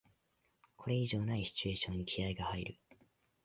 [0.77, 2.79] これ以上ないシチュエーションに気合いが入る